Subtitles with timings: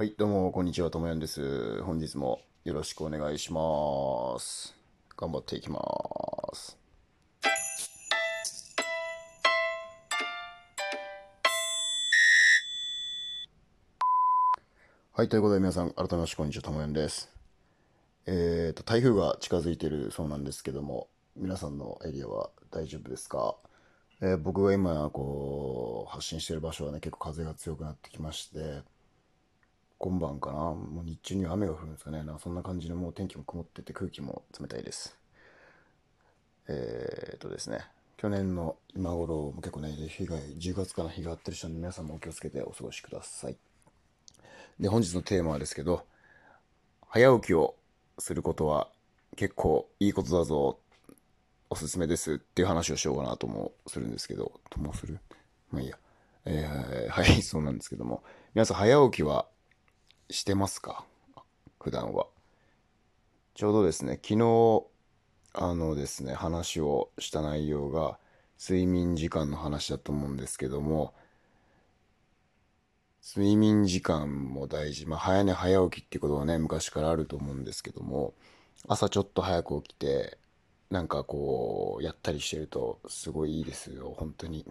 [0.00, 1.82] はい、どうも、こんにちは、ともやんです。
[1.82, 3.60] 本日もよろしくお願いしま
[4.38, 4.74] す。
[5.14, 5.78] 頑張っていきま
[6.54, 6.78] す。
[15.12, 17.28] はい、ということで皆さん、改めましてこんにちは、ともやんです。
[18.24, 23.54] えーと、台風が近づいているそうなんですけども、皆さんのエリアは大丈夫ですか？
[24.22, 28.80] えー僕が今、こう、発信している場所はね、結構風が強くなってきまして、
[30.00, 30.58] 今晩かな。
[30.58, 32.22] もう日中には雨が降るんですかね。
[32.22, 35.14] なんかそんな感じでもう天気も曇ってて空気も冷たいです。
[36.68, 37.80] えー、っとですね。
[38.16, 43.58] 去年の今頃も結構ね被害10月から日があってる人なんで皆さんもお気をつけてお過ごしください。
[44.80, 46.06] で本日のテーマはですけど
[47.06, 47.74] 早起きを
[48.18, 48.88] することは
[49.36, 50.78] 結構いいことだぞ
[51.68, 54.50] おすすめですっていう話をしようかなともするんですけど。
[54.70, 55.18] ともする？
[55.70, 55.98] まあいいや。
[56.46, 58.22] えー、はいそうなんですけども。
[58.54, 59.46] 皆さん早起きは
[60.30, 61.04] してますか？
[61.80, 62.26] 普段は。
[63.54, 64.84] ちょうどですね、昨日、
[65.52, 68.18] あのですね、話をした内容が、
[68.58, 71.14] 睡眠時間の話だと思うんですけども、
[73.22, 75.06] 睡眠時間も大事。
[75.06, 78.34] まあ、早寝早起きってことはね、昔からあると思うんですけども、
[78.86, 80.38] 朝ちょっと早く起きて、
[80.90, 84.66] なんかこう、やったりしてると、すごいいいですよ、本当に。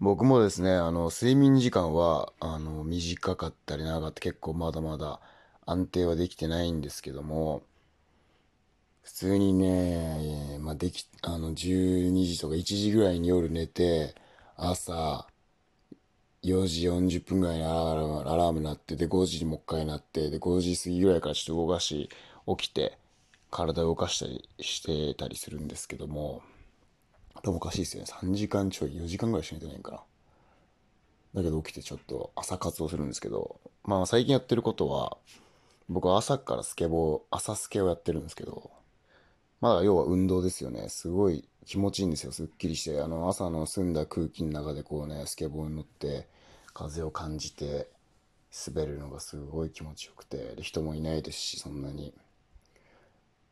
[0.00, 5.20] 僕もですね、あの、睡眠時間は、あの、短かったり長かった結構まだまだ
[5.64, 7.62] 安定はできてないんですけども、
[9.02, 14.14] 普通にね、まあ、でき、あの、12時とか1時ぐらいに夜寝て、
[14.56, 15.26] 朝、
[16.42, 22.10] 4時40分ぐらいにアラーム、アラーム鳴って、で、5時にもう一回鳴って、で、5時過ぎぐらいからちょっと動かし、
[22.58, 22.98] 起きて、
[23.50, 26.42] 体を動かしたりしてたりするんですけども、
[27.42, 28.08] でもおかしいですよね。
[28.10, 30.02] 3時間ちょい、4時間ぐらいしか寝てないんかな。
[31.34, 35.18] だけど起きてちょっと朝活をするんですけど、まあ最近やってることは、
[35.88, 38.70] 僕は朝からスケボー、朝スケをやってるんですけど、
[39.60, 40.88] まだ要は運動ですよね。
[40.88, 42.32] すごい気持ちいいんですよ。
[42.32, 43.00] すっきりして。
[43.00, 46.26] あの朝の澄んだ空気の中でこうね、スケボーに乗って、
[46.72, 47.88] 風を感じて、
[48.68, 52.14] 滑るのがすごい気持ちよくて、で人もいないですし、そんなに。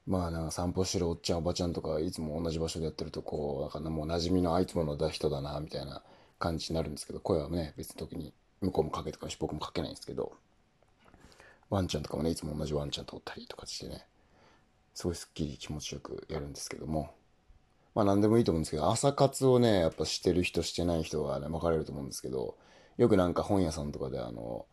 [0.06, 6.02] まあなんか散歩してるおっちゃんおばちゃんとかいつも同じ場所でやってるとこうなんかもう馴染みのあいつもの人だなみたいな
[6.38, 10.32] 感じになるんですけど声はね別に特に向こうもかけてくるし僕もかけないんですけど
[11.70, 14.06] ワンちゃんとかもねいつも同じワンちゃんとおったりとかしてね
[14.94, 17.10] すごいすっきり気持ちよくやるんですけども
[17.94, 22.56] まあ何でもいいと思うんですけど朝活をねやっぱしてる人してない人がね分かれると思うんですけど
[22.98, 24.66] よくなんか本屋さんとかであの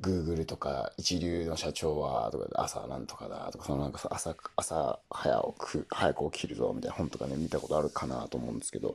[0.00, 8.94] Google とか一流の社長はとか朝なんとかだとかそのなんかさ朝朝早く早く起きるぞみたいな本とかね見たことあるかなと思うんですけど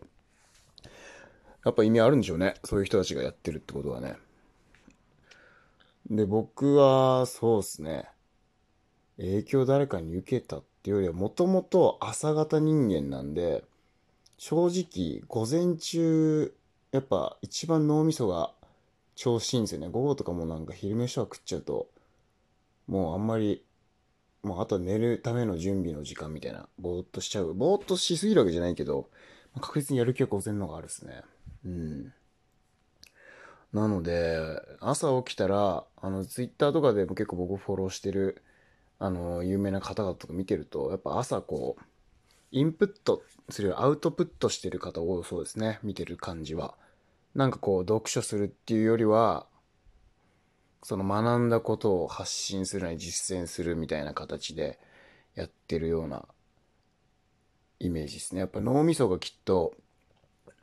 [1.65, 4.15] やっぱ意味あるんでしょうねそういう人たちがやってるってことはね。
[6.09, 8.09] で僕はそうですね。
[9.17, 13.63] 影響誰かに受けたっていうよりはもともと朝型人間なんで
[14.37, 16.53] 正直午前中
[16.91, 18.51] やっぱ一番脳みそが
[19.15, 19.89] 調子いいんですよね。
[19.89, 21.89] 午後とかもなんか昼飯とか食っちゃうと、
[22.87, 23.63] もうあんまり、
[24.43, 27.53] もうあと寝るための準備の時間みたいな、ぼーっとしちゃう。
[27.53, 29.09] ぼーっとしすぎるわけじゃないけど、
[29.53, 31.21] ま確実にやる気は午前のがあるですね。
[31.65, 32.13] うん。
[33.71, 34.37] なので、
[34.81, 38.43] 朝起きたら、あの、ツイッターとかでも結構僕フォローしてる、
[38.99, 41.83] あの、有名な方々とか見てると、やっぱ朝こう、
[42.51, 45.79] インプットするアウトプットしてる方多そうですね。
[45.81, 46.75] 見てる感じは。
[47.35, 49.47] なんかこう読書するっていうよりは
[50.83, 54.79] その学んだことを発信するなり実践するみたいな形で
[55.35, 56.25] やってるような
[57.79, 58.41] イメージですね。
[58.41, 59.73] やっぱ脳みそがきっと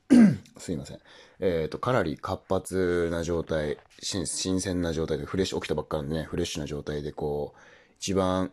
[0.59, 1.01] すいません。
[1.41, 7.61] えっ、とかなり活発な状態新新鮮な状態でフレッシュ起きたばっかりでねフレッシュな状態でこう
[7.99, 8.53] 一番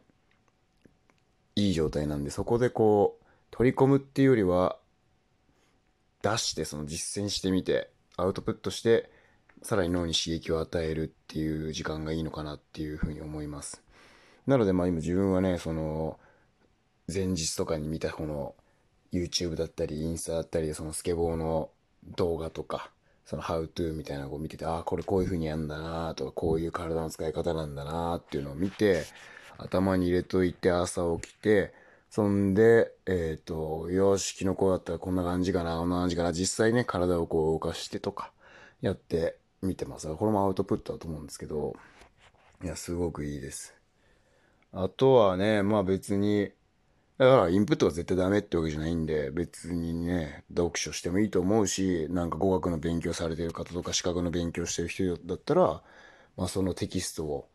[1.55, 4.77] いい状態なんでそこでこう取り込むっていうよりは
[6.21, 9.09] 出してその実践してみてアウトプットして
[9.61, 13.81] さらに脳に刺激を与えるっていう時間がいいのかなっていうふうに思います。
[14.45, 16.19] なのでまあ今自分はねその
[17.11, 18.55] 前日とかに見たこの
[19.11, 21.69] YouTube だったりインスタだったりそのスケボーの
[22.15, 22.91] 動画とか
[23.25, 29.03] その How to みたいなのを見ててああこれこういうふうにやるんだなとかこういう体の使い方なんだなっていうのを見て
[29.57, 31.73] 頭に入れといて朝起きて
[32.09, 38.31] そんで、えっ、と、よし、キノコだったらこんな感じかな、こんな感じかな、実際ね、体をこう動かしてとか、
[38.81, 40.07] やってみてます。
[40.15, 41.75] これもアウトプットだと思うんですけど、
[42.63, 43.75] いや、すごくいいです。
[44.71, 46.51] あとはね、まあ別に、
[47.17, 55.81] だからインプットが絶対ダメってわけじゃないんで、別にね、読書してもいいと思うし、なんか語学の勉強されてる方とか資格の勉強してる人だったら、
[56.35, 57.49] まあそのテキストを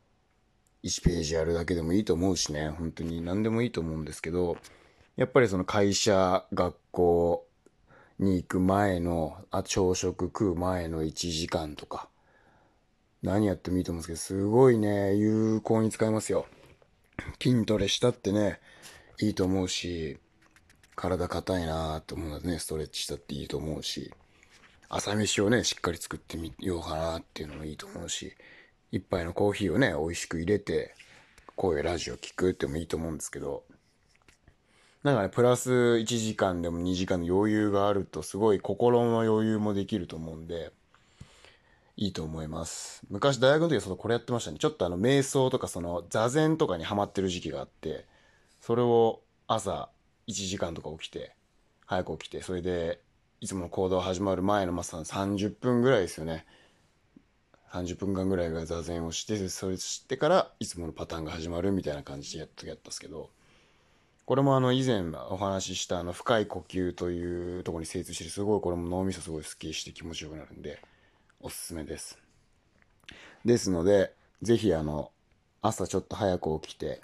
[0.85, 4.57] 1ページやるだけでもいいと思うしね、本当に何でもいいと思うんですけど、
[5.17, 7.47] やっぱりその会社、学校
[8.19, 12.09] に行く前の、あ、朝食食う前の1時間とか、
[13.23, 16.47] 何やってもいいと思うんですけど、すごいね、有効に使えますよ。
[17.41, 18.61] 筋トレしたってね、
[19.21, 20.19] いいと思うし、
[20.97, 24.13] 体硬いなーって思うのでね、ストレッチしたっていいと思うし、
[24.89, 28.35] 朝飯をね、しっかり作ってみようかなっていうのもいいと思うし、
[28.93, 30.95] 一杯のコーヒーをね、美味しく入れて、
[31.57, 33.65] 声、ラジオ聞くってもいいと思うんですけど、
[35.03, 40.73] なんかね、プラス1時間でも2時間の余裕があると、すごい心の余裕もできると思うんで、
[41.97, 43.03] いいと思います。
[43.09, 44.59] 昔大学の時はそのこれやってましたね。
[44.59, 48.05] ちょっとあの瞑想とかその座禅とかにハマってる時期があって、
[48.61, 49.89] それを朝
[50.29, 51.35] 1時間とか起きて、
[51.87, 53.01] 早く起きて、それで
[53.41, 56.45] いつもの行動始まる前のまさに30分ぐらいですよね。
[57.73, 63.31] 30分間ぐらいが座禅をして、それしてからいつものパターンが始まるみたいな感じでやったやったんですけど、
[64.27, 70.83] これもあの以前お話ししたあの深い呼吸というところに精通してすごいこれも脳みそすごいスッキリして気持ちよくなるんで、
[71.41, 72.19] おすすめです。
[73.45, 75.11] ですので、ぜひあの、
[75.63, 77.01] 朝ちょっと早く起きて、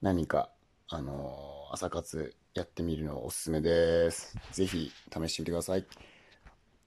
[0.00, 0.50] 何か、
[0.88, 4.36] あの朝活やってみるのおすすめです。
[4.50, 5.86] ぜひ試してみてください。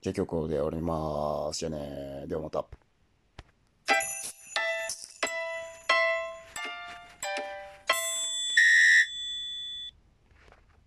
[0.02, 1.58] じゃあ今日これで終わります。
[1.58, 2.26] じゃあね。
[2.28, 2.85] ではまた。